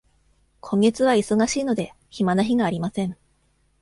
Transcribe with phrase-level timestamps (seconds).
[0.61, 3.15] 今月は忙しいので、暇な日がありません。